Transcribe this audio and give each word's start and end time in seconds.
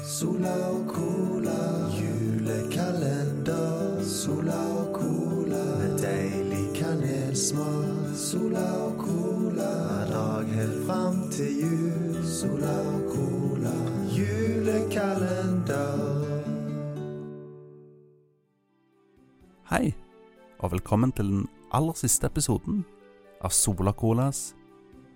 Sola 0.00 0.52
og 0.72 0.86
cola, 0.88 1.60
julekalender. 1.92 4.00
Sola 4.02 4.56
og 4.80 4.94
cola, 4.96 5.64
med 5.82 5.98
deilig 6.00 6.72
kanelsmak. 6.78 8.16
Sola 8.16 8.64
og 8.86 8.96
cola, 9.02 9.68
hver 9.84 10.06
dag 10.14 10.46
helt 10.56 10.80
fram 10.86 11.18
til 11.30 11.60
jul. 11.60 12.24
Sola 12.24 12.72
og 12.94 13.02
cola, 13.12 13.74
julekalender. 14.16 16.00
Hei, 19.72 19.94
og 20.58 20.72
velkommen 20.72 21.12
til 21.12 21.26
den 21.34 21.48
aller 21.72 21.94
siste 22.00 22.26
episoden 22.32 22.84
av 23.44 23.50
Sola 23.52 23.92
Colas 23.92 24.54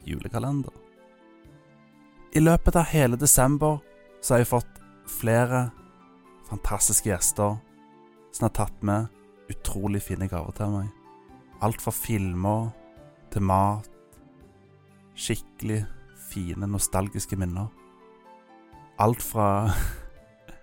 julekalender. 0.05 0.73
I 2.37 2.45
løpet 2.45 2.77
av 2.77 2.85
hele 2.93 3.17
desember 3.17 3.81
så 4.21 4.35
har 4.35 4.43
jeg 4.43 4.51
fått 4.51 4.76
flere 5.11 5.71
fantastiske 6.49 7.11
gjester 7.11 7.57
som 8.33 8.47
har 8.47 8.55
tatt 8.55 8.83
med 8.85 9.07
utrolig 9.51 10.03
fine 10.03 10.29
gaver 10.29 10.55
til 10.57 10.73
meg. 10.75 10.91
Alt 11.65 11.81
fra 11.83 11.93
filmer 11.95 12.69
til 13.33 13.47
mat. 13.47 13.89
Skikkelig 15.17 15.85
fine, 16.29 16.69
nostalgiske 16.69 17.39
minner. 17.41 17.71
Alt 19.01 19.23
fra 19.25 19.71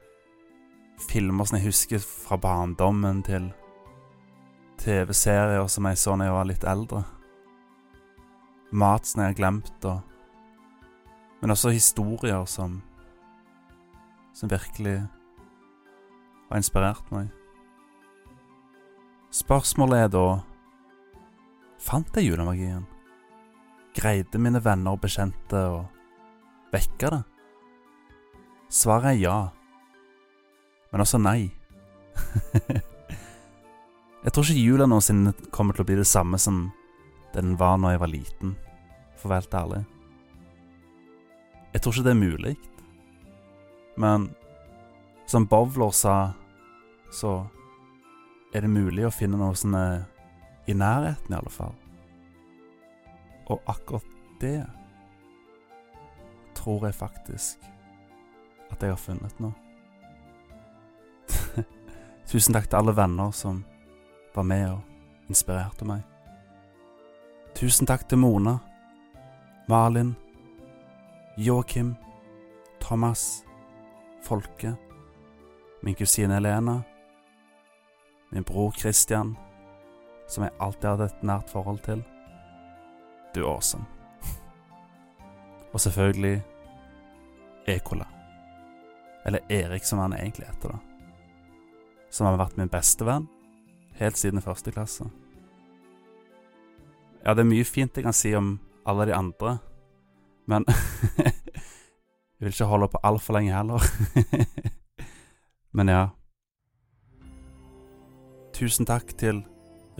filmer 1.09 1.49
som 1.49 1.57
jeg 1.57 1.67
husker 1.67 2.03
fra 2.03 2.37
barndommen, 2.37 3.23
til 3.25 3.51
TV-serier 4.83 5.67
som 5.67 5.85
jeg 5.89 5.97
så 5.97 6.15
da 6.17 6.27
jeg 6.27 6.37
var 6.37 6.49
litt 6.49 6.65
eldre. 6.67 7.03
Mat 8.73 9.07
som 9.07 9.21
jeg 9.21 9.33
har 9.33 9.37
glemt, 9.37 9.85
og 9.85 10.01
Men 11.41 11.51
også 11.51 11.73
historier 11.75 12.45
som 12.45 12.81
Som 14.33 14.49
virkelig 14.49 14.97
har 16.49 16.57
inspirert 16.57 17.05
meg. 17.13 17.29
Spørsmålet 19.33 20.05
er 20.05 20.09
da 20.13 20.25
Fant 21.83 22.15
jeg 22.15 22.29
julemagien? 22.29 22.85
Greide 23.97 24.39
mine 24.39 24.61
venner 24.63 24.95
og 24.95 25.01
bekjente 25.03 25.59
å 25.67 25.81
vekke 26.71 27.09
det? 27.11 27.19
Svaret 28.73 29.09
er 29.11 29.19
ja, 29.19 29.39
men 30.93 31.03
også 31.03 31.19
nei. 31.21 31.51
jeg 34.23 34.31
tror 34.31 34.45
ikke 34.45 34.63
jula 34.63 34.87
noensinne 34.89 35.35
kommer 35.53 35.75
til 35.75 35.83
å 35.83 35.89
bli 35.91 35.99
det 35.99 36.07
samme 36.09 36.39
som 36.41 36.63
den 37.35 37.57
var 37.59 37.75
når 37.81 37.95
jeg 37.95 38.03
var 38.05 38.13
liten, 38.13 38.55
for 39.17 39.27
å 39.27 39.33
være 39.33 39.43
helt 39.43 39.59
ærlig. 39.59 39.83
Jeg 41.73 41.83
tror 41.83 41.93
ikke 41.93 42.07
det 42.07 42.13
er 42.13 42.23
mulig, 42.23 42.55
men 43.95 44.29
som 45.25 45.45
Bowler 45.45 45.91
sa, 45.91 46.33
så 47.11 47.45
er 48.53 48.61
det 48.61 48.69
mulig 48.69 49.05
å 49.07 49.13
finne 49.13 49.37
noe 49.39 49.55
er 49.75 50.05
i 50.69 50.75
nærheten, 50.77 51.33
i 51.33 51.37
alle 51.37 51.51
fall. 51.51 51.75
Og 53.51 53.61
akkurat 53.67 54.05
det 54.41 54.63
tror 56.55 56.85
jeg 56.87 56.95
faktisk 56.95 57.69
at 58.71 58.81
jeg 58.81 58.93
har 58.93 58.99
funnet 59.01 59.39
nå. 59.43 59.51
Tusen 62.31 62.55
takk 62.55 62.69
til 62.69 62.79
alle 62.79 62.95
venner 62.97 63.31
som 63.35 63.63
var 64.33 64.47
med 64.47 64.69
og 64.71 65.29
inspirerte 65.29 65.85
meg. 65.85 66.01
Tusen 67.53 67.87
takk 67.87 68.07
til 68.09 68.17
Mona, 68.17 68.57
Malin, 69.69 70.15
Joakim, 71.37 71.95
Thomas, 72.81 73.43
Folke, 74.23 74.75
min 75.81 75.95
kusine 75.95 76.33
Helena, 76.33 76.81
min 78.31 78.43
bror 78.43 78.71
Christian, 78.71 79.35
som 80.27 80.43
jeg 80.43 80.55
alltid 80.59 80.89
hadde 80.89 81.09
et 81.11 81.23
nært 81.23 81.51
forhold 81.51 81.79
til. 81.83 82.03
Du 83.35 83.43
er 83.43 83.49
awesome. 83.51 83.85
Og 85.73 85.79
selvfølgelig 85.79 86.41
Ekola. 87.67 88.07
Eller 89.25 89.39
Erik, 89.49 89.83
som 89.83 89.99
han 89.99 90.13
egentlig 90.13 90.47
heter, 90.47 90.69
da. 90.69 90.79
Som 92.11 92.27
har 92.27 92.39
vært 92.39 92.57
min 92.57 92.71
beste 92.71 93.05
venn 93.07 93.27
helt 93.99 94.17
siden 94.17 94.41
første 94.41 94.71
klasse. 94.71 95.05
Ja, 97.25 97.33
det 97.33 97.43
er 97.43 97.49
mye 97.49 97.65
fint 97.67 97.95
jeg 97.95 98.05
kan 98.05 98.15
si 98.15 98.33
om 98.35 98.57
alle 98.87 99.07
de 99.07 99.15
andre, 99.15 99.57
men 100.45 100.65
Jeg 102.43 102.49
vil 102.49 102.55
ikke 102.57 102.65
holde 102.65 102.87
på 102.91 102.99
altfor 103.07 103.33
lenge 103.37 103.53
heller. 103.55 103.83
men 105.77 105.89
ja. 105.89 106.07
Tusen 108.51 108.83
takk 108.83 109.13
til 109.15 109.39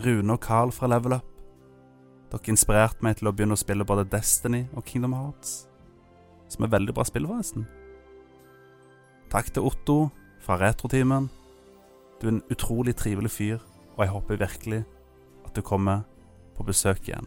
Rune 0.04 0.36
og 0.36 0.42
Carl 0.44 0.72
fra 0.76 0.90
Level 0.92 1.16
Up. 1.16 1.30
Dere 2.28 2.52
inspirerte 2.52 3.00
meg 3.00 3.16
til 3.16 3.30
å 3.30 3.32
begynne 3.32 3.56
å 3.56 3.62
spille 3.62 3.88
både 3.88 4.04
Destiny 4.12 4.66
og 4.76 4.84
Kingdom 4.84 5.16
Hearts, 5.16 5.70
som 6.52 6.68
er 6.68 6.74
veldig 6.76 6.92
bra 6.92 7.08
spill, 7.08 7.24
forresten. 7.32 7.64
Takk 9.32 9.48
til 9.48 9.64
Otto 9.72 9.98
fra 10.44 10.60
Retrotimen. 10.60 11.32
Du 12.20 12.28
er 12.28 12.34
en 12.34 12.46
utrolig 12.52 12.92
trivelig 13.00 13.32
fyr, 13.32 13.60
og 13.96 14.04
jeg 14.04 14.18
håper 14.18 14.44
virkelig 14.44 14.84
at 15.48 15.56
du 15.56 15.64
kommer 15.64 16.04
på 16.58 16.68
besøk 16.68 17.08
igjen. 17.08 17.24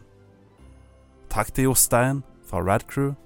Takk 1.26 1.50
til 1.50 1.72
Jostein 1.72 2.22
fra 2.46 2.62
Rad 2.62 2.86
Crew. 2.86 3.16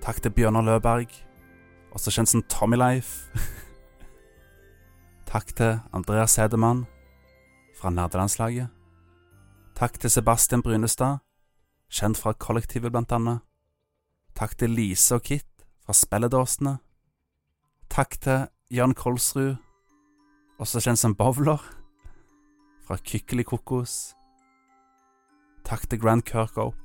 Takk 0.00 0.22
til 0.22 0.32
Bjørnar 0.32 0.64
Løberg, 0.64 1.12
også 1.92 2.12
kjent 2.14 2.30
som 2.30 2.42
Tommy 2.48 2.78
Life. 2.80 3.28
Takk 5.30 5.52
til 5.56 5.76
Andreas 5.92 6.38
Hedemann 6.40 6.86
fra 7.76 7.90
Nerdelandslaget. 7.92 8.68
Takk 9.76 10.00
til 10.00 10.10
Sebastian 10.10 10.62
Brynestad, 10.62 11.20
kjent 11.92 12.16
fra 12.16 12.32
Kollektivet 12.32 12.92
blant 12.92 13.12
annet. 13.12 13.44
Takk 14.34 14.56
til 14.56 14.72
Lise 14.72 15.20
og 15.20 15.22
Kit 15.22 15.46
fra 15.84 15.92
Spelledåsene. 15.92 16.78
Takk 17.90 18.20
til 18.24 18.48
Jan 18.72 18.96
Kolsrud, 18.96 19.56
også 20.58 20.80
kjent 20.80 20.98
som 20.98 21.14
Bowler, 21.14 21.60
fra 22.88 22.96
Kykkelikokos. 22.96 24.14
Takk 25.64 25.90
til 25.90 26.00
Grand 26.00 26.22
Kirkhope, 26.24 26.78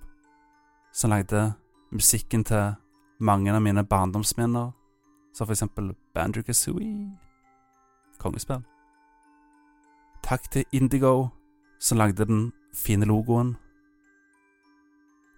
som 0.92 1.16
lagde 1.16 1.54
musikken 1.92 2.44
til 2.44 2.76
mange 3.20 3.54
av 3.54 3.62
mine 3.62 3.84
barndomsminner, 3.84 4.72
som 5.34 5.48
for 5.48 5.54
eksempel 5.54 5.94
Banjo 6.14 6.44
Kazooie, 6.44 7.12
kongespill. 8.20 8.64
Takk 10.24 10.50
til 10.52 10.66
Indigo, 10.72 11.30
som 11.80 11.98
lagde 11.98 12.26
den 12.26 12.52
fine 12.74 13.06
logoen. 13.06 13.56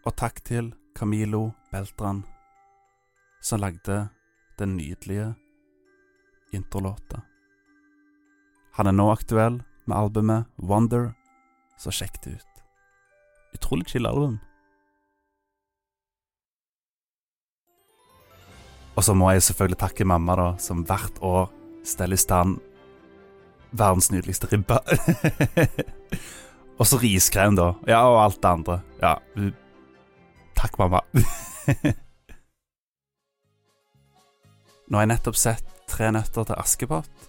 Og 0.05 0.15
takk 0.15 0.43
til 0.43 0.73
Camilo 0.95 1.51
Beltran, 1.71 2.23
som 3.41 3.59
lagde 3.59 4.07
den 4.59 4.77
nydelige 4.77 5.33
introlåta. 6.51 7.21
Han 8.77 8.87
er 8.87 8.95
nå 8.95 9.09
aktuell 9.11 9.61
med 9.85 9.97
albumet 9.97 10.45
Wonder, 10.57 11.11
så 11.77 11.91
sjekk 11.91 12.21
det 12.23 12.37
ut. 12.37 12.63
Utrolig 13.57 13.89
chill 13.89 14.07
album. 14.07 14.39
Og 18.97 19.05
så 19.05 19.13
må 19.13 19.29
jeg 19.31 19.45
selvfølgelig 19.45 19.79
takke 19.83 20.07
mamma, 20.09 20.35
da, 20.39 20.47
som 20.61 20.81
hvert 20.87 21.19
år 21.21 21.51
steller 21.85 22.17
i 22.17 22.21
stand 22.21 22.57
verdens 23.77 24.11
nydeligste 24.11 24.47
ribbe. 24.51 24.79
og 26.79 26.87
så 26.87 26.97
riskrem, 27.01 27.55
da. 27.59 27.73
Ja, 27.89 28.01
og 28.09 28.23
alt 28.23 28.41
det 28.41 28.49
andre. 28.49 28.81
Ja, 29.01 29.15
takk, 30.57 30.79
mamma. 30.81 30.99
Nå 34.87 34.95
har 34.95 35.03
jeg 35.03 35.11
nettopp 35.11 35.35
sett 35.35 35.73
Tre 35.87 36.09
nøtter 36.11 36.43
til 36.43 36.59
Askepott. 36.59 37.27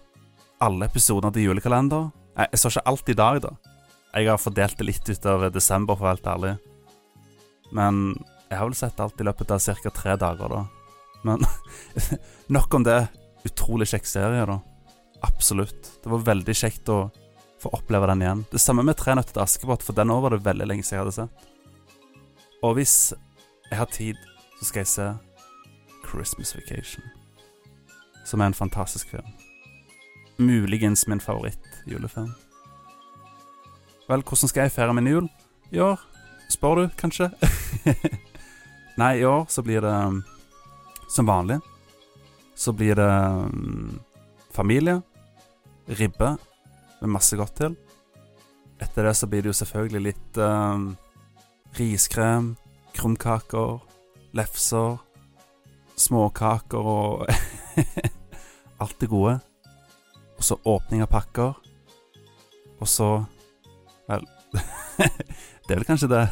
Alle 0.66 0.88
episodene 0.88 1.30
til 1.34 1.44
julekalender. 1.46 2.08
Jeg, 2.34 2.48
jeg 2.50 2.58
så 2.58 2.68
ikke 2.72 2.88
alt 2.90 3.12
i 3.12 3.14
dag, 3.18 3.36
da. 3.44 3.52
Jeg 4.16 4.26
har 4.32 4.40
fordelt 4.42 4.78
det 4.80 4.86
litt 4.88 5.06
utover 5.06 5.52
desember, 5.54 5.94
for 5.94 6.02
å 6.02 6.08
være 6.08 6.16
helt 6.16 6.32
ærlig. 6.32 6.54
Men 7.78 8.00
jeg 8.48 8.58
har 8.58 8.66
vel 8.66 8.74
sett 8.80 8.98
alt 9.04 9.20
i 9.22 9.26
løpet 9.28 9.54
av 9.54 9.62
ca. 9.62 9.92
tre 9.94 10.16
dager, 10.18 10.48
da. 10.50 10.77
Men 11.26 11.44
nok 12.58 12.74
om 12.74 12.84
det. 12.86 13.00
Utrolig 13.46 13.88
kjekk 13.88 14.06
serie, 14.06 14.46
da. 14.46 14.58
Absolutt. 15.26 15.92
Det 16.02 16.10
var 16.10 16.26
veldig 16.26 16.54
kjekt 16.54 16.90
å 16.92 17.08
få 17.62 17.70
oppleve 17.74 18.06
den 18.06 18.22
igjen. 18.22 18.44
Det 18.52 18.60
samme 18.62 18.84
med 18.86 18.98
Tre 18.98 19.14
nøtter 19.18 19.34
til 19.34 19.42
Askepott, 19.42 19.82
for 19.82 19.96
den 19.96 20.12
òg 20.14 20.24
var 20.24 20.34
det 20.34 20.44
veldig 20.46 20.68
lenge 20.68 20.86
siden 20.86 20.98
jeg 20.98 21.06
hadde 21.06 21.16
sett. 21.16 21.48
Og 22.62 22.74
hvis 22.78 22.96
jeg 23.70 23.78
har 23.78 23.90
tid, 23.94 24.18
så 24.58 24.68
skal 24.68 24.82
jeg 24.82 24.92
se 24.92 25.08
Christmas 26.08 26.54
Vacation. 26.56 27.04
Som 28.26 28.40
er 28.40 28.50
en 28.50 28.58
fantastisk 28.58 29.10
film. 29.10 29.26
Muligens 30.38 31.06
min 31.08 31.20
favoritt-julefilm. 31.20 32.34
Vel, 34.08 34.22
hvordan 34.22 34.48
skal 34.48 34.66
jeg 34.66 34.72
feire 34.72 34.94
min 34.94 35.06
jul? 35.10 35.28
I 35.70 35.82
år? 35.84 36.00
Spør 36.48 36.74
du, 36.74 36.84
kanskje? 36.96 37.30
Nei, 39.00 39.18
i 39.20 39.24
år 39.24 39.44
så 39.52 39.62
blir 39.62 39.82
det 39.84 39.92
um, 39.92 40.22
som 41.08 41.26
vanlig. 41.26 41.60
så 42.54 42.72
blir 42.72 42.94
det 42.94 43.12
mm, 43.12 44.00
familie, 44.50 45.02
ribbe 45.86 46.36
med 47.00 47.10
masse 47.10 47.36
godt 47.36 47.54
til. 47.56 47.76
Etter 48.82 49.06
det 49.06 49.14
så 49.14 49.26
blir 49.26 49.42
det 49.42 49.52
jo 49.52 49.58
selvfølgelig 49.60 50.02
litt 50.02 50.40
um, 50.42 50.96
riskrem, 51.78 52.56
krumkaker, 52.94 53.78
lefser, 54.34 54.98
småkaker 55.98 56.90
og 56.90 57.30
alt 58.82 59.00
det 59.00 59.10
gode. 59.10 59.38
Og 60.38 60.44
så 60.44 60.58
åpning 60.64 61.02
av 61.02 61.12
pakker. 61.14 61.54
Og 62.78 62.88
så 62.88 63.24
Vel 64.08 64.22
Det 65.68 65.74
er 65.74 65.78
vel 65.78 65.84
kanskje 65.84 66.08
det. 66.08 66.26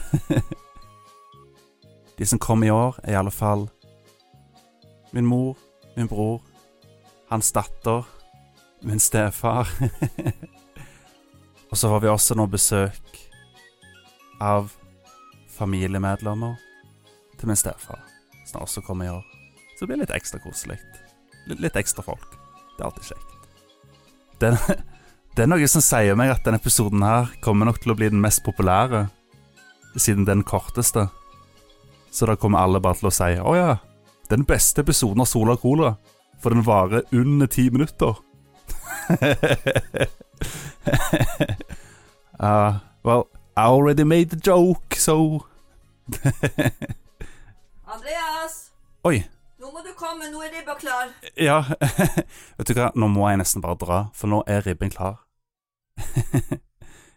De 2.18 2.26
som 2.26 2.40
kom 2.40 2.62
i 2.64 2.70
år, 2.72 2.96
er 3.04 3.12
i 3.12 3.18
alle 3.18 3.34
fall 3.34 3.66
min 5.16 5.26
mor, 5.26 5.56
min 5.96 6.08
bror, 6.10 6.42
hans 7.30 7.52
datter, 7.52 8.04
min 8.84 9.00
stefar. 9.00 9.68
Og 11.70 11.78
så 11.78 11.88
har 11.88 12.00
vi 12.04 12.08
også 12.12 12.36
nå 12.36 12.46
besøk 12.52 13.22
av 14.40 14.68
familiemedlemmer 15.56 16.54
til 17.40 17.50
min 17.50 17.58
stefar, 17.58 17.98
som 18.46 18.62
også 18.62 18.84
kommer 18.84 19.08
i 19.08 19.14
år. 19.14 19.24
Så 19.76 19.84
det 19.84 19.90
blir 19.90 20.02
litt 20.04 20.14
ekstra 20.14 20.40
koselig. 20.44 20.78
Litt, 21.48 21.76
ekstra 21.76 22.04
folk. 22.04 22.36
Det 22.76 22.82
er 22.82 22.88
alltid 22.90 23.10
kjekt. 23.10 23.32
Det, 24.40 24.52
det 25.36 25.44
er 25.44 25.50
noe 25.50 25.68
som 25.70 25.84
sier 25.84 26.16
meg 26.18 26.32
at 26.32 26.44
denne 26.46 26.60
episoden 26.60 27.04
her 27.04 27.32
kommer 27.44 27.68
nok 27.68 27.80
til 27.82 27.92
å 27.92 27.98
bli 27.98 28.12
den 28.12 28.22
mest 28.22 28.44
populære, 28.46 29.06
siden 29.96 30.24
det 30.26 30.34
er 30.34 30.40
den 30.42 30.48
korteste. 30.48 31.08
Så 32.12 32.28
da 32.28 32.36
kommer 32.40 32.64
alle 32.64 32.80
bare 32.84 33.00
til 33.00 33.08
å 33.10 33.14
si 33.14 33.32
'Å 33.36 33.52
ja, 33.56 33.76
den 34.30 34.44
beste 34.44 34.80
episoden 34.80 35.20
av 35.20 35.24
Sola 35.30 35.56
Cola', 35.56 35.96
for 36.40 36.50
den 36.50 36.62
varer 36.62 37.02
under 37.12 37.46
ti 37.46 37.70
minutter'. 37.70 38.16
uh, 42.38 42.74
well, 43.04 43.28
I 43.56 43.62
already 43.66 44.04
made 44.04 44.30
the 44.30 44.40
joke, 44.50 44.96
so 44.96 45.46
Andreas! 47.86 48.70
Oi. 49.04 49.24
Nå 49.58 49.70
må 49.72 49.82
du 49.82 49.92
komme, 49.96 50.28
nå 50.30 50.42
er 50.44 50.52
ribba 50.52 50.74
klar. 50.78 51.08
Ja, 51.34 51.62
vet 52.58 52.68
du 52.68 52.74
hva, 52.76 52.90
nå 52.94 53.08
må 53.10 53.28
jeg 53.30 53.40
nesten 53.40 53.64
bare 53.64 53.78
dra, 53.80 54.00
for 54.14 54.30
nå 54.30 54.42
er 54.46 54.62
ribben 54.66 54.92
klar. 54.92 55.22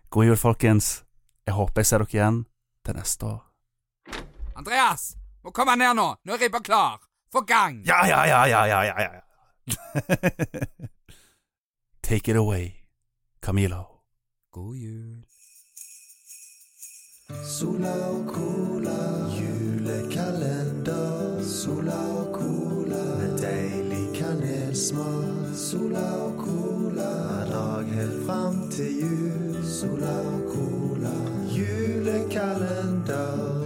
God 0.09 0.25
jul, 0.25 0.39
folkens. 0.39 1.03
Jeg 1.45 1.57
håper 1.57 1.83
jeg 1.83 1.89
ser 1.89 2.05
dere 2.05 2.15
igjen 2.15 2.43
til 2.85 2.97
neste 2.97 3.25
år. 3.29 3.41
Andreas! 4.57 5.18
Må 5.43 5.51
komme 5.55 5.75
ned 5.79 5.95
nå! 5.95 6.15
Nå 6.25 6.33
er 6.35 6.39
ribba 6.45 6.59
klar! 6.59 6.99
Få 7.31 7.41
gang! 7.47 7.83
Ja, 7.87 8.05
ja, 8.07 8.25
ja, 8.27 8.45
ja, 8.47 8.65
ja, 8.67 8.83
ja, 8.83 9.01
ja. 9.05 9.11
Take 12.01 12.31
it 12.31 12.37
away, 12.37 12.75
Camilo. 13.41 13.85
God 14.51 14.75
jul. 14.75 15.23
Sola 17.45 17.93
og 18.09 18.27
cola, 18.33 19.27
julekalender. 19.37 21.43
Sola 21.45 21.99
og 22.17 22.33
cola 22.33 23.03
med 23.19 23.37
deilig 23.43 24.07
kanelsmak. 24.17 25.53
Sola 25.55 26.07
og 26.25 26.33
cola 26.41 27.11
hver 27.29 27.45
dag 27.53 27.85
helt 27.93 28.25
fram 28.25 28.57
til 28.73 28.89
jul. 29.03 29.61
Sola 29.63 30.15
og 30.33 30.41
cola, 30.55 31.13
julekalender. 31.53 33.58